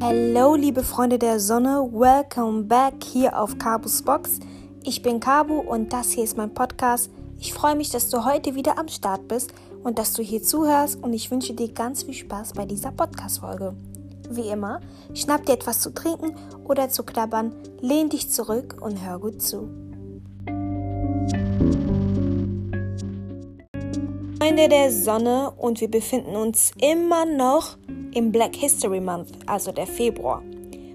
[0.00, 4.38] Hallo, liebe Freunde der Sonne, welcome back hier auf Cabus Box.
[4.84, 7.10] Ich bin Cabu und das hier ist mein Podcast.
[7.40, 11.02] Ich freue mich, dass du heute wieder am Start bist und dass du hier zuhörst
[11.02, 13.74] und ich wünsche dir ganz viel Spaß bei dieser Podcast-Folge.
[14.30, 14.80] Wie immer,
[15.14, 19.68] schnapp dir etwas zu trinken oder zu knabbern, lehn dich zurück und hör gut zu.
[24.38, 27.76] Freunde der Sonne und wir befinden uns immer noch
[28.14, 30.42] im Black History Month, also der Februar.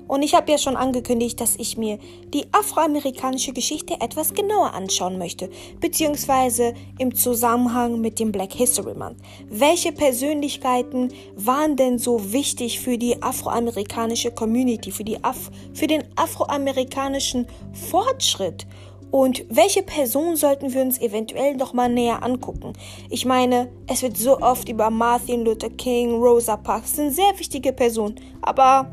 [0.08, 1.98] Und ich habe ja schon angekündigt, dass ich mir
[2.34, 5.50] die afroamerikanische Geschichte etwas genauer anschauen möchte,
[5.80, 9.18] beziehungsweise im Zusammenhang mit dem Black History Month.
[9.50, 16.04] Welche Persönlichkeiten waren denn so wichtig für die afroamerikanische Community, für, die Af für den
[16.16, 17.48] afroamerikanischen
[17.90, 18.68] Fortschritt?
[19.14, 22.74] Und welche Person sollten wir uns eventuell noch mal näher angucken?
[23.12, 27.74] Ich meine, es wird so oft über Martin Luther King, Rosa Parks, sind sehr wichtige
[27.74, 28.92] Personen, aber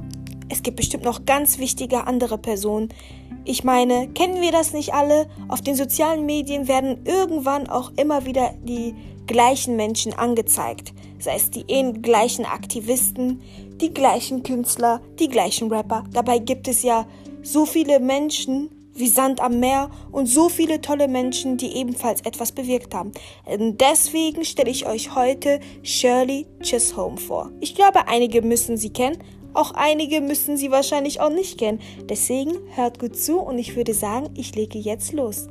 [0.51, 2.91] es gibt bestimmt noch ganz wichtige andere Personen.
[3.47, 5.27] Ich meine, kennen wir das nicht alle?
[5.49, 8.95] Auf den sozialen Medien werden irgendwann auch immer wieder die
[9.27, 10.93] gleichen Menschen angezeigt.
[11.19, 11.65] Sei es die
[12.03, 13.41] gleichen Aktivisten,
[13.81, 16.05] die gleichen Künstler, die gleichen Rapper.
[16.13, 17.07] Dabei gibt es ja
[17.43, 18.69] so viele Menschen,
[19.01, 23.13] wie Sand am Meer und so viele tolle Menschen, die ebenfalls etwas bewirkt haben.
[23.45, 27.51] Und deswegen stelle ich euch heute Shirley Chisholm vor.
[27.61, 29.19] Ich glaube, einige müssen sie kennen,
[29.53, 31.81] auch einige müssen sie wahrscheinlich auch nicht kennen.
[32.09, 35.49] Deswegen hört gut zu und ich würde sagen, ich lege jetzt los.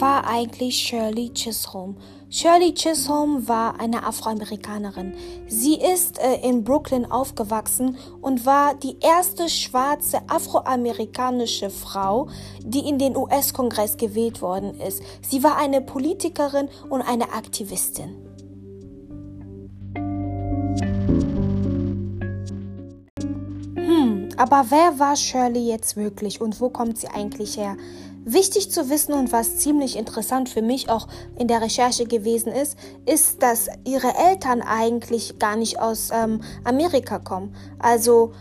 [0.00, 1.96] War eigentlich Shirley Chisholm?
[2.28, 5.14] Shirley Chisholm war eine Afroamerikanerin.
[5.46, 12.28] Sie ist äh, in Brooklyn aufgewachsen und war die erste schwarze afroamerikanische Frau,
[12.64, 15.00] die in den US-Kongress gewählt worden ist.
[15.22, 18.16] Sie war eine Politikerin und eine Aktivistin.
[23.76, 27.76] Hm, aber wer war Shirley jetzt wirklich und wo kommt sie eigentlich her?
[28.24, 31.08] Wichtig zu wissen und was ziemlich interessant für mich auch
[31.38, 37.18] in der Recherche gewesen ist, ist, dass ihre Eltern eigentlich gar nicht aus ähm, Amerika
[37.18, 37.54] kommen.
[37.78, 38.32] Also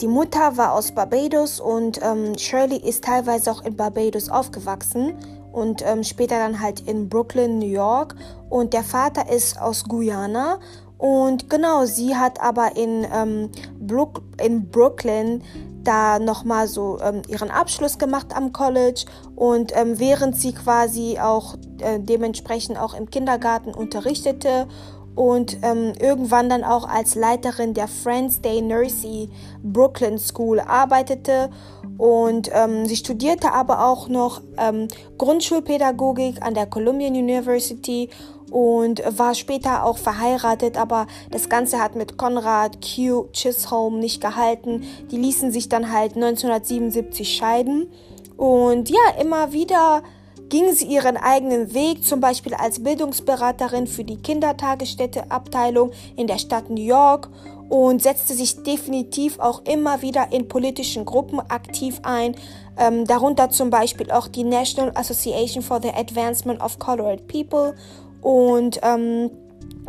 [0.00, 5.14] die Mutter war aus Barbados und ähm, Shirley ist teilweise auch in Barbados aufgewachsen
[5.52, 8.14] und ähm, später dann halt in Brooklyn, New York.
[8.48, 10.60] Und der Vater ist aus Guyana
[10.98, 13.50] und genau, sie hat aber in, ähm,
[13.80, 15.42] Brook, in Brooklyn
[15.88, 21.54] da nochmal so ähm, ihren Abschluss gemacht am College und ähm, während sie quasi auch
[21.80, 24.68] äh, dementsprechend auch im Kindergarten unterrichtete
[25.14, 29.30] und ähm, irgendwann dann auch als Leiterin der Friends Day Nursery
[29.62, 31.48] Brooklyn School arbeitete
[31.96, 38.10] und ähm, sie studierte aber auch noch ähm, Grundschulpädagogik an der Columbia University
[38.50, 43.28] und war später auch verheiratet, aber das Ganze hat mit Konrad Q.
[43.32, 44.84] Chisholm nicht gehalten.
[45.10, 47.90] Die ließen sich dann halt 1977 scheiden.
[48.36, 50.02] Und ja, immer wieder
[50.48, 56.70] ging sie ihren eigenen Weg, zum Beispiel als Bildungsberaterin für die Kindertagesstätte-Abteilung in der Stadt
[56.70, 57.28] New York
[57.68, 62.34] und setzte sich definitiv auch immer wieder in politischen Gruppen aktiv ein,
[62.78, 67.74] ähm, darunter zum Beispiel auch die National Association for the Advancement of Colored People
[68.22, 69.30] und ähm,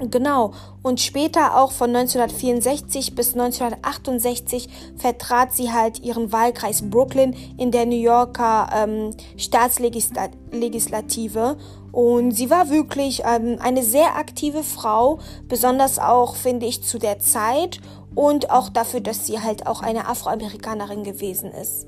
[0.09, 0.53] Genau.
[0.81, 7.85] Und später auch von 1964 bis 1968 vertrat sie halt ihren Wahlkreis Brooklyn in der
[7.85, 11.57] New Yorker ähm, Staatslegislative.
[11.91, 17.19] Und sie war wirklich ähm, eine sehr aktive Frau, besonders auch, finde ich, zu der
[17.19, 17.81] Zeit
[18.15, 21.87] und auch dafür, dass sie halt auch eine Afroamerikanerin gewesen ist.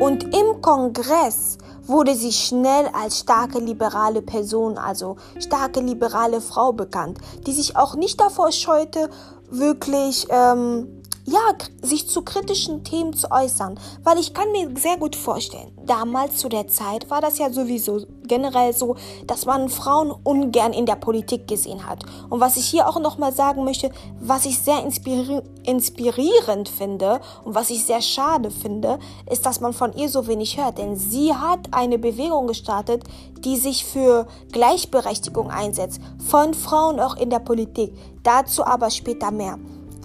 [0.00, 7.18] Und im Kongress wurde sie schnell als starke liberale Person, also starke liberale Frau bekannt,
[7.46, 9.10] die sich auch nicht davor scheute,
[9.50, 10.97] wirklich ähm,
[11.28, 11.40] ja,
[11.82, 16.48] sich zu kritischen Themen zu äußern, weil ich kann mir sehr gut vorstellen, damals zu
[16.48, 21.48] der Zeit war das ja sowieso generell so, dass man Frauen ungern in der Politik
[21.48, 22.04] gesehen hat.
[22.30, 27.54] Und was ich hier auch nochmal sagen möchte, was ich sehr inspiri inspirierend finde und
[27.54, 28.98] was ich sehr schade finde,
[29.30, 33.04] ist, dass man von ihr so wenig hört, denn sie hat eine Bewegung gestartet,
[33.40, 37.92] die sich für Gleichberechtigung einsetzt, von Frauen auch in der Politik.
[38.22, 39.58] Dazu aber später mehr.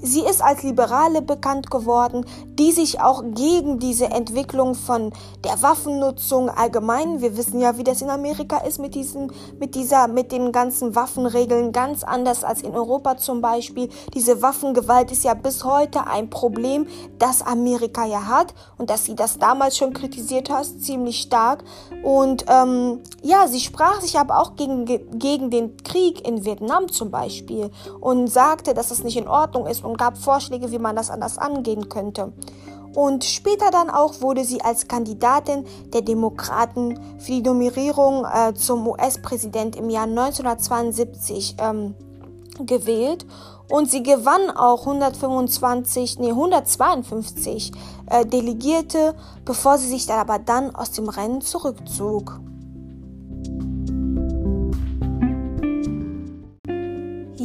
[0.05, 2.25] Sie ist als Liberale bekannt geworden,
[2.59, 5.13] die sich auch gegen diese Entwicklung von
[5.45, 10.09] der Waffennutzung allgemein, wir wissen ja, wie das in Amerika ist mit diesem, mit dieser,
[10.09, 13.87] mit den ganzen Waffenregeln, ganz anders als in Europa zum Beispiel.
[14.13, 16.85] Diese Waffengewalt ist ja bis heute ein Problem,
[17.17, 21.63] das Amerika ja hat und dass sie das damals schon kritisiert hat, ziemlich stark.
[22.03, 24.83] Und ähm, ja, sie sprach sich aber auch gegen,
[25.17, 27.71] gegen den Krieg in Vietnam zum Beispiel
[28.01, 31.37] und sagte, dass es nicht in Ordnung ist und gab Vorschläge, wie man das anders
[31.37, 32.33] angehen könnte.
[32.95, 38.87] Und später dann auch wurde sie als Kandidatin der Demokraten für die Nominierung äh, zum
[38.87, 41.95] US-Präsident im Jahr 1972 ähm,
[42.59, 43.25] gewählt.
[43.69, 47.71] Und sie gewann auch 125, nee, 152
[48.11, 52.39] äh, Delegierte, bevor sie sich dann aber dann aus dem Rennen zurückzog.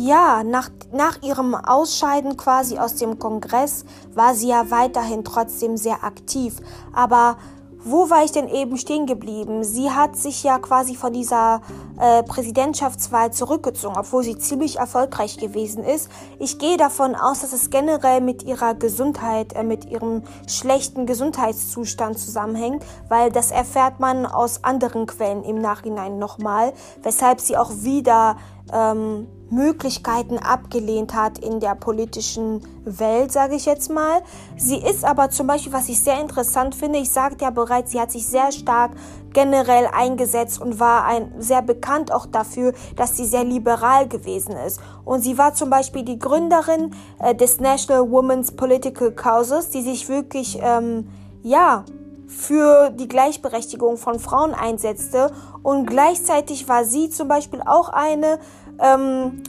[0.08, 3.84] Ja, nach, nach ihrem Ausscheiden quasi aus dem Kongress
[4.14, 6.56] war sie ja weiterhin trotzdem sehr aktiv.
[6.94, 7.36] Aber
[7.84, 9.64] wo war ich denn eben stehen geblieben?
[9.64, 11.60] Sie hat sich ja quasi von dieser
[12.00, 16.10] äh, Präsidentschaftswahl zurückgezogen, obwohl sie ziemlich erfolgreich gewesen ist.
[16.38, 22.18] Ich gehe davon aus, dass es generell mit ihrer Gesundheit, äh, mit ihrem schlechten Gesundheitszustand
[22.18, 26.72] zusammenhängt, weil das erfährt man aus anderen Quellen im Nachhinein nochmal,
[27.02, 28.36] weshalb sie auch wieder
[28.72, 34.20] ähm, Möglichkeiten abgelehnt hat in der politischen Welt, sage ich jetzt mal.
[34.56, 38.00] Sie ist aber zum Beispiel, was ich sehr interessant finde, ich sagte ja bereits, sie
[38.00, 38.92] hat sich sehr stark
[39.32, 44.80] generell eingesetzt und war ein, sehr bekannt auch dafür, dass sie sehr liberal gewesen ist.
[45.04, 50.08] Und sie war zum Beispiel die Gründerin äh, des National Women's Political Causes, die sich
[50.08, 51.08] wirklich, ähm,
[51.42, 51.84] ja,
[52.28, 55.32] für die Gleichberechtigung von Frauen einsetzte.
[55.62, 58.38] Und gleichzeitig war sie zum Beispiel auch eine,
[58.78, 59.42] ähm,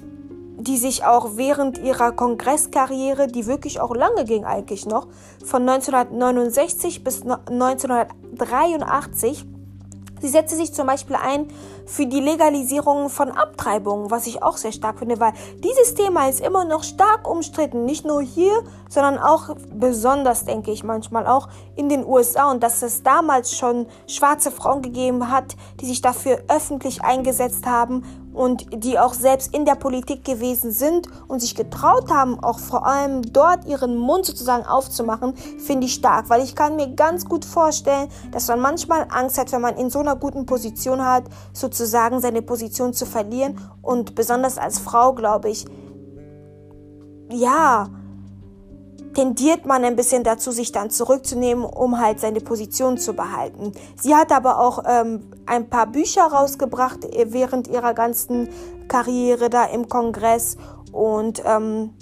[0.57, 5.07] die sich auch während ihrer Kongresskarriere, die wirklich auch lange ging eigentlich noch,
[5.45, 9.45] von 1969 bis 1983,
[10.21, 11.47] Sie setzte sich zum Beispiel ein
[11.85, 15.33] für die Legalisierung von Abtreibungen, was ich auch sehr stark finde, weil
[15.63, 20.83] dieses Thema ist immer noch stark umstritten, nicht nur hier, sondern auch besonders, denke ich
[20.83, 25.85] manchmal auch in den USA und dass es damals schon schwarze Frauen gegeben hat, die
[25.85, 28.03] sich dafür öffentlich eingesetzt haben
[28.39, 32.85] und die auch selbst in der Politik gewesen sind und sich getraut haben, auch vor
[32.85, 37.43] allem dort ihren Mund sozusagen aufzumachen, finde ich stark, weil ich kann mir ganz gut
[37.43, 42.21] vorstellen, dass man manchmal Angst hat, wenn man in so einer guten Position hat, sozusagen
[42.21, 45.65] seine Position zu verlieren und besonders als Frau, glaube ich,
[47.29, 47.89] ja,
[49.15, 53.73] tendiert man ein bisschen dazu, sich dann zurückzunehmen, um halt seine Position zu behalten.
[54.01, 58.49] Sie hat aber auch ähm, ein paar Bücher rausgebracht äh, während ihrer ganzen
[58.87, 60.57] Karriere da im Kongress
[60.91, 61.93] und ähm,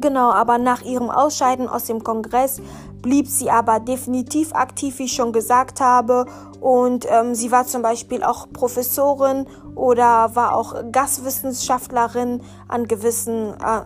[0.00, 2.60] genau, aber nach ihrem Ausscheiden aus dem Kongress
[3.02, 6.26] blieb sie aber definitiv aktiv, wie ich schon gesagt habe.
[6.60, 13.82] Und ähm, sie war zum Beispiel auch Professorin oder war auch Gastwissenschaftlerin an gewissen äh,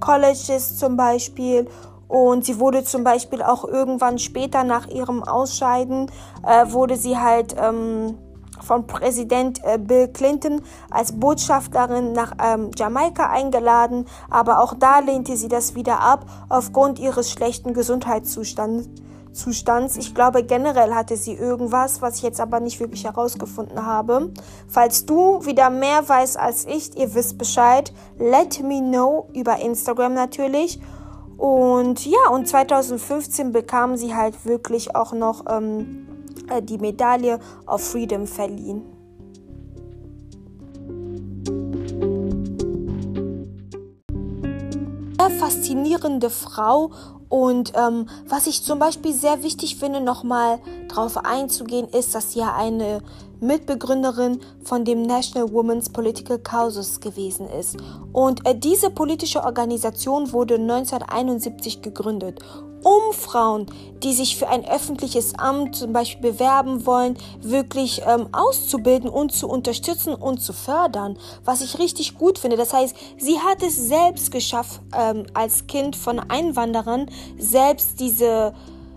[0.00, 1.68] Colleges zum Beispiel.
[2.08, 6.10] Und sie wurde zum Beispiel auch irgendwann später nach ihrem Ausscheiden,
[6.46, 8.18] äh, wurde sie halt ähm,
[8.64, 15.36] von Präsident äh, Bill Clinton als Botschafterin nach ähm, Jamaika eingeladen, aber auch da lehnte
[15.36, 18.88] sie das wieder ab aufgrund ihres schlechten Gesundheitszustands.
[19.34, 19.96] Zustands.
[19.96, 24.30] Ich glaube, generell hatte sie irgendwas, was ich jetzt aber nicht wirklich herausgefunden habe.
[24.68, 30.14] Falls du wieder mehr weißt als ich, ihr wisst Bescheid, let me know über Instagram
[30.14, 30.80] natürlich.
[31.36, 36.06] Und ja, und 2015 bekam sie halt wirklich auch noch ähm,
[36.48, 38.82] äh, die Medaille of Freedom verliehen.
[45.44, 46.90] faszinierende Frau
[47.28, 50.58] und ähm, was ich zum Beispiel sehr wichtig finde, nochmal
[50.94, 53.02] darauf einzugehen, ist, dass sie ja eine
[53.40, 57.76] Mitbegründerin von dem National Women's Political Causes gewesen ist.
[58.12, 62.40] Und äh, diese politische Organisation wurde 1971 gegründet
[62.84, 63.66] um Frauen,
[64.02, 69.48] die sich für ein öffentliches Amt zum Beispiel bewerben wollen, wirklich ähm, auszubilden und zu
[69.48, 72.56] unterstützen und zu fördern, was ich richtig gut finde.
[72.56, 78.52] Das heißt, sie hat es selbst geschafft, ähm, als Kind von Einwanderern selbst diese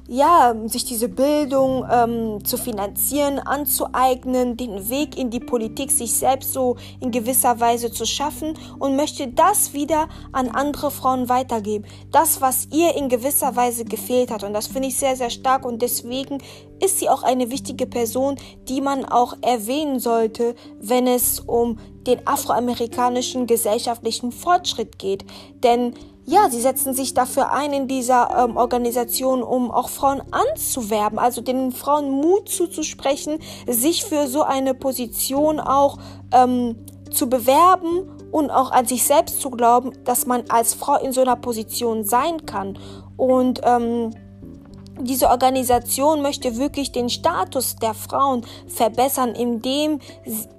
[0.07, 6.53] ja, sich diese Bildung ähm, zu finanzieren, anzueignen, den Weg in die Politik sich selbst
[6.53, 11.85] so in gewisser Weise zu schaffen und möchte das wieder an andere Frauen weitergeben.
[12.11, 14.43] Das, was ihr in gewisser Weise gefehlt hat.
[14.43, 16.37] Und das finde ich sehr, sehr stark und deswegen
[16.83, 18.37] ist sie auch eine wichtige Person,
[18.67, 25.25] die man auch erwähnen sollte, wenn es um den afroamerikanischen gesellschaftlichen Fortschritt geht.
[25.63, 25.93] Denn
[26.29, 31.39] ja, sie setzen sich dafür ein in dieser ähm, Organisation, um auch Frauen anzuwerben, also
[31.39, 35.97] den Frauen Mut zuzusprechen, sich für so eine Position auch
[36.33, 36.75] ähm,
[37.11, 41.21] zu bewerben und auch an sich selbst zu glauben, dass man als Frau in so
[41.21, 42.77] einer Position sein kann.
[43.15, 44.11] Und ähm,
[44.99, 49.99] diese Organisation möchte wirklich den Status der Frauen verbessern, indem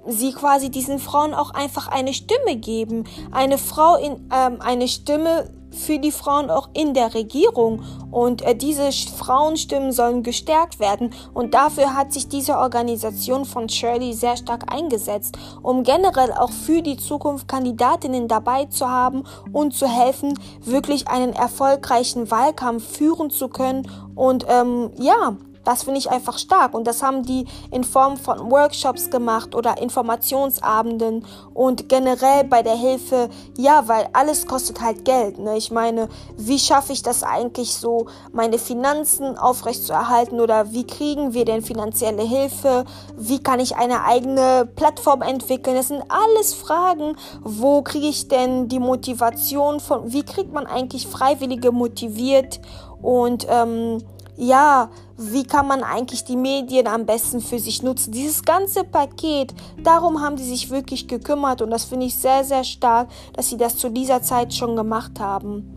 [0.07, 3.03] sie quasi diesen Frauen auch einfach eine Stimme geben.
[3.31, 7.83] Eine Frau in ähm, eine Stimme für die Frauen auch in der Regierung.
[8.11, 11.13] Und äh, diese Frauenstimmen sollen gestärkt werden.
[11.33, 16.81] Und dafür hat sich diese Organisation von Shirley sehr stark eingesetzt, um generell auch für
[16.81, 23.47] die Zukunft Kandidatinnen dabei zu haben und zu helfen, wirklich einen erfolgreichen Wahlkampf führen zu
[23.47, 23.89] können.
[24.15, 26.73] Und ähm, ja, das finde ich einfach stark.
[26.73, 32.75] Und das haben die in Form von Workshops gemacht oder Informationsabenden und generell bei der
[32.75, 35.39] Hilfe, ja, weil alles kostet halt Geld.
[35.39, 35.57] Ne?
[35.57, 41.45] Ich meine, wie schaffe ich das eigentlich so, meine Finanzen aufrechtzuerhalten oder wie kriegen wir
[41.45, 42.85] denn finanzielle Hilfe?
[43.15, 45.75] Wie kann ich eine eigene Plattform entwickeln?
[45.75, 51.07] Das sind alles Fragen, wo kriege ich denn die Motivation von, wie kriegt man eigentlich
[51.07, 52.59] Freiwillige motiviert
[53.01, 54.03] und ähm,
[54.39, 58.13] ja, wie kann man eigentlich die Medien am besten für sich nutzen?
[58.13, 59.53] Dieses ganze Paket,
[59.83, 63.57] darum haben sie sich wirklich gekümmert und das finde ich sehr, sehr stark, dass sie
[63.57, 65.75] das zu dieser Zeit schon gemacht haben.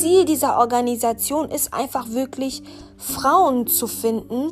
[0.00, 2.64] Ziel dieser Organisation ist einfach wirklich
[2.96, 4.50] Frauen zu finden,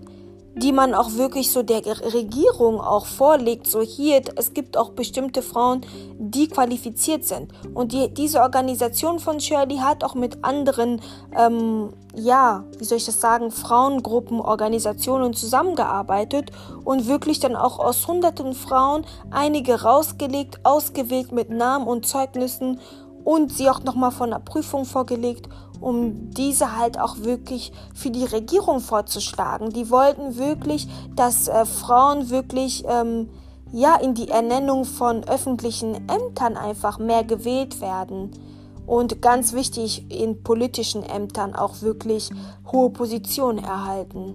[0.55, 5.43] die man auch wirklich so der Regierung auch vorlegt, so hier, es gibt auch bestimmte
[5.43, 5.83] Frauen,
[6.19, 7.53] die qualifiziert sind.
[7.73, 11.01] Und die, diese Organisation von Shirley hat auch mit anderen,
[11.37, 16.51] ähm, ja, wie soll ich das sagen, Frauengruppen, Organisationen zusammengearbeitet
[16.85, 22.81] und wirklich dann auch aus hunderten Frauen einige rausgelegt, ausgewählt mit Namen und Zeugnissen
[23.25, 25.49] und sie auch nochmal von der Prüfung vorgelegt
[25.81, 29.71] um diese halt auch wirklich für die Regierung vorzuschlagen.
[29.71, 33.31] Die wollten wirklich, dass äh, Frauen wirklich ähm,
[33.73, 38.31] ja in die Ernennung von öffentlichen Ämtern einfach mehr gewählt werden.
[38.87, 42.31] Und ganz wichtig, in politischen Ämtern auch wirklich
[42.73, 44.35] hohe Positionen erhalten.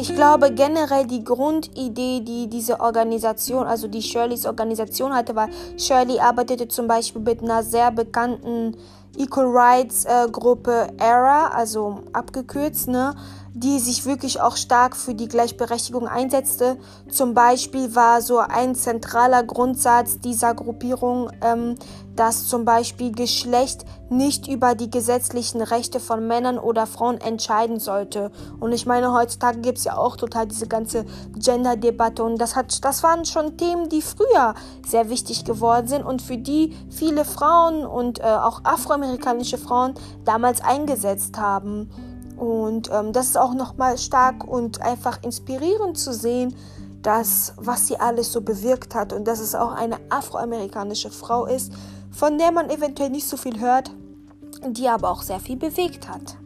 [0.00, 6.18] Ich glaube generell die Grundidee, die diese Organisation, also die Shirleys Organisation hatte, war, Shirley
[6.18, 8.78] arbeitete zum Beispiel mit einer sehr bekannten
[9.18, 13.14] Equal Rights äh, Gruppe ERA, also abgekürzt, ne,
[13.54, 16.76] die sich wirklich auch stark für die Gleichberechtigung einsetzte.
[17.10, 21.74] Zum Beispiel war so ein zentraler Grundsatz dieser Gruppierung, ähm,
[22.14, 28.30] dass zum Beispiel Geschlecht nicht über die gesetzlichen Rechte von Männern oder Frauen entscheiden sollte.
[28.58, 31.04] Und ich meine, heutzutage gibt es ja auch total diese ganze
[31.36, 34.54] Gender-Debatte und das, hat, das waren schon Themen, die früher
[34.86, 40.60] sehr wichtig geworden sind und für die viele Frauen und äh, auch afroamerikanische Frauen damals
[40.60, 41.90] eingesetzt haben.
[42.40, 46.56] Und ähm, das ist auch nochmal stark und einfach inspirierend zu sehen,
[47.02, 51.70] dass was sie alles so bewirkt hat und dass es auch eine afroamerikanische Frau ist,
[52.10, 53.90] von der man eventuell nicht so viel hört,
[54.66, 56.38] die aber auch sehr viel bewegt hat.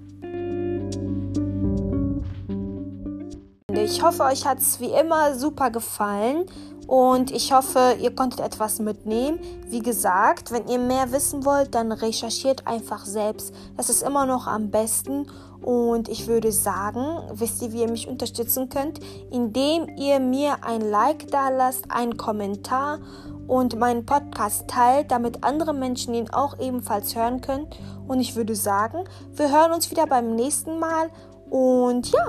[3.72, 6.46] Ich hoffe, euch hat es wie immer super gefallen
[6.86, 9.38] und ich hoffe, ihr konntet etwas mitnehmen.
[9.68, 13.54] Wie gesagt, wenn ihr mehr wissen wollt, dann recherchiert einfach selbst.
[13.76, 15.26] Das ist immer noch am besten.
[15.62, 19.00] Und ich würde sagen, wisst ihr, wie ihr mich unterstützen könnt?
[19.30, 22.98] Indem ihr mir ein Like da lasst, einen Kommentar
[23.46, 27.66] und meinen Podcast teilt, damit andere Menschen ihn auch ebenfalls hören können.
[28.06, 31.08] Und ich würde sagen, wir hören uns wieder beim nächsten Mal.
[31.48, 32.28] Und ja,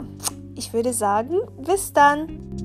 [0.56, 2.65] ich würde sagen, bis dann.